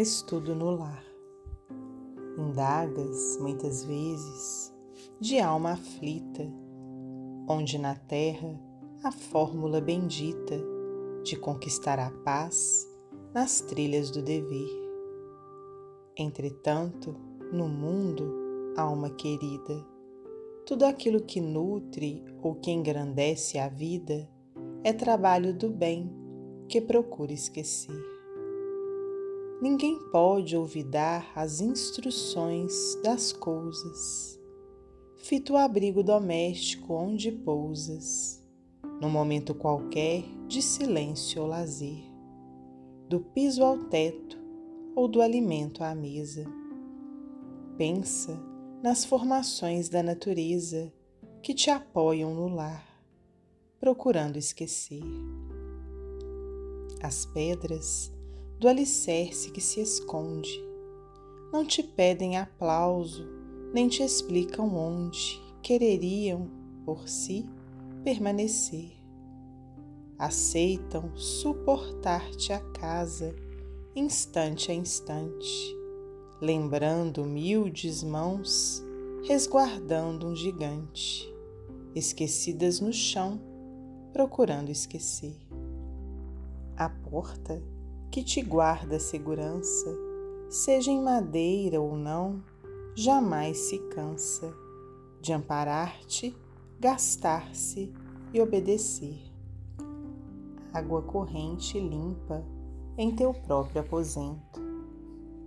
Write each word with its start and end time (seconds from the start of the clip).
Estudo 0.00 0.54
no 0.54 0.70
lar. 0.70 1.04
Indagas, 2.38 3.36
muitas 3.40 3.82
vezes, 3.82 4.72
de 5.18 5.40
alma 5.40 5.72
aflita, 5.72 6.48
onde 7.48 7.76
na 7.78 7.96
terra 7.96 8.56
a 9.02 9.10
fórmula 9.10 9.80
bendita 9.80 10.54
de 11.24 11.34
conquistar 11.34 11.98
a 11.98 12.12
paz 12.12 12.88
nas 13.34 13.60
trilhas 13.60 14.08
do 14.12 14.22
dever. 14.22 14.70
Entretanto, 16.16 17.16
no 17.52 17.68
mundo, 17.68 18.32
alma 18.76 19.10
querida, 19.10 19.84
tudo 20.64 20.84
aquilo 20.84 21.22
que 21.22 21.40
nutre 21.40 22.24
ou 22.40 22.54
que 22.54 22.70
engrandece 22.70 23.58
a 23.58 23.68
vida 23.68 24.30
é 24.84 24.92
trabalho 24.92 25.52
do 25.52 25.68
bem 25.68 26.08
que 26.68 26.80
procura 26.80 27.32
esquecer. 27.32 28.17
Ninguém 29.60 29.98
pode 30.12 30.56
olvidar 30.56 31.32
as 31.34 31.60
instruções 31.60 32.94
das 33.02 33.32
coisas. 33.32 34.38
Fita 35.16 35.52
o 35.52 35.56
abrigo 35.56 36.00
doméstico 36.00 36.94
onde 36.94 37.32
pousas, 37.32 38.40
no 39.00 39.10
momento 39.10 39.56
qualquer 39.56 40.22
de 40.46 40.62
silêncio 40.62 41.42
ou 41.42 41.48
lazer, 41.48 41.98
do 43.08 43.18
piso 43.18 43.64
ao 43.64 43.76
teto 43.86 44.38
ou 44.94 45.08
do 45.08 45.20
alimento 45.20 45.82
à 45.82 45.92
mesa. 45.92 46.46
Pensa 47.76 48.40
nas 48.80 49.04
formações 49.04 49.88
da 49.88 50.04
natureza 50.04 50.92
que 51.42 51.52
te 51.52 51.68
apoiam 51.68 52.32
no 52.32 52.46
lar, 52.46 52.86
procurando 53.80 54.36
esquecer. 54.36 55.02
As 57.02 57.26
pedras 57.26 58.16
do 58.58 58.68
alicerce 58.68 59.50
que 59.50 59.60
se 59.60 59.80
esconde. 59.80 60.62
Não 61.52 61.64
te 61.64 61.82
pedem 61.82 62.36
aplauso, 62.36 63.26
nem 63.72 63.88
te 63.88 64.02
explicam 64.02 64.74
onde 64.74 65.40
quereriam, 65.62 66.50
por 66.84 67.08
si, 67.08 67.48
permanecer. 68.02 68.92
Aceitam 70.18 71.16
suportar-te 71.16 72.52
a 72.52 72.58
casa, 72.58 73.34
instante 73.94 74.72
a 74.72 74.74
instante, 74.74 75.76
lembrando 76.40 77.22
humildes 77.22 78.02
mãos, 78.02 78.82
resguardando 79.24 80.26
um 80.26 80.34
gigante, 80.34 81.32
esquecidas 81.94 82.80
no 82.80 82.92
chão, 82.92 83.40
procurando 84.12 84.70
esquecer. 84.70 85.36
A 86.76 86.88
porta 86.88 87.62
que 88.10 88.22
te 88.22 88.42
guarda 88.42 88.98
segurança, 88.98 89.94
seja 90.48 90.90
em 90.90 91.02
madeira 91.02 91.80
ou 91.80 91.96
não, 91.96 92.42
jamais 92.94 93.58
se 93.58 93.78
cansa 93.90 94.52
de 95.20 95.32
amparar-te, 95.32 96.36
gastar-se 96.80 97.92
e 98.32 98.40
obedecer. 98.40 99.20
Água 100.72 101.02
corrente 101.02 101.78
limpa 101.78 102.44
em 102.96 103.14
teu 103.14 103.34
próprio 103.34 103.82
aposento, 103.82 104.60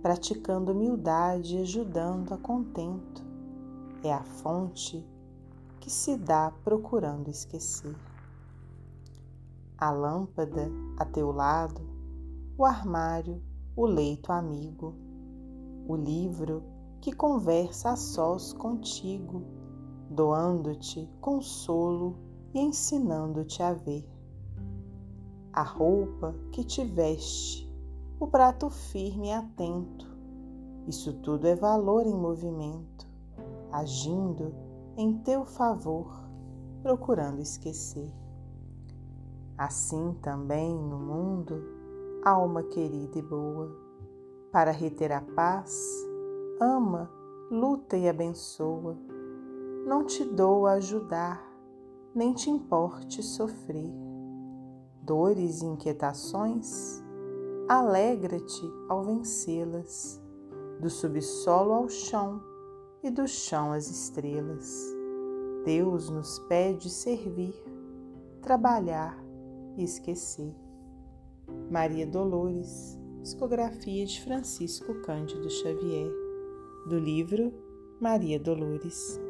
praticando 0.00 0.72
humildade 0.72 1.56
e 1.56 1.62
ajudando 1.62 2.32
a 2.32 2.38
contento, 2.38 3.22
é 4.04 4.12
a 4.12 4.22
fonte 4.22 5.04
que 5.80 5.90
se 5.90 6.16
dá 6.16 6.52
procurando 6.62 7.28
esquecer. 7.28 7.94
A 9.76 9.90
lâmpada 9.90 10.70
a 10.96 11.04
teu 11.04 11.32
lado 11.32 11.91
o 12.56 12.64
armário, 12.64 13.42
o 13.74 13.86
leito 13.86 14.30
amigo, 14.30 14.94
o 15.88 15.96
livro 15.96 16.62
que 17.00 17.12
conversa 17.12 17.90
a 17.90 17.96
sós 17.96 18.52
contigo, 18.52 19.42
doando-te 20.10 21.08
consolo 21.20 22.16
e 22.54 22.60
ensinando-te 22.60 23.62
a 23.62 23.72
ver. 23.72 24.06
A 25.52 25.62
roupa 25.62 26.34
que 26.52 26.62
te 26.62 26.84
veste, 26.84 27.70
o 28.20 28.26
prato 28.26 28.70
firme 28.70 29.28
e 29.28 29.32
atento, 29.32 30.12
isso 30.86 31.12
tudo 31.14 31.46
é 31.46 31.54
valor 31.54 32.06
em 32.06 32.14
movimento, 32.14 33.08
agindo 33.70 34.54
em 34.96 35.18
teu 35.18 35.44
favor, 35.44 36.12
procurando 36.82 37.40
esquecer. 37.40 38.12
Assim 39.56 40.14
também 40.20 40.74
no 40.74 40.98
mundo, 40.98 41.81
alma 42.24 42.62
querida 42.62 43.18
e 43.18 43.22
boa, 43.22 43.76
para 44.52 44.70
reter 44.70 45.10
a 45.10 45.20
paz, 45.20 45.76
ama, 46.60 47.10
luta 47.50 47.96
e 47.96 48.08
abençoa. 48.08 48.96
Não 49.84 50.04
te 50.04 50.24
dou 50.24 50.68
a 50.68 50.74
ajudar, 50.74 51.42
nem 52.14 52.32
te 52.32 52.48
importe 52.48 53.22
sofrer. 53.24 53.92
Dores 55.02 55.62
e 55.62 55.66
inquietações, 55.66 57.02
alegra-te 57.68 58.70
ao 58.88 59.02
vencê-las, 59.02 60.22
do 60.80 60.88
subsolo 60.88 61.72
ao 61.72 61.88
chão 61.88 62.40
e 63.02 63.10
do 63.10 63.26
chão 63.26 63.72
às 63.72 63.90
estrelas. 63.90 64.80
Deus 65.64 66.08
nos 66.08 66.38
pede 66.40 66.88
servir, 66.88 67.54
trabalhar 68.40 69.18
e 69.76 69.82
esquecer. 69.82 70.61
Maria 71.70 72.06
Dolores, 72.06 72.98
psicografia 73.22 74.04
de 74.04 74.20
Francisco 74.20 74.94
Cândido 75.02 75.48
Xavier, 75.48 76.10
do 76.88 76.98
livro 76.98 77.52
Maria 78.00 78.38
Dolores. 78.38 79.20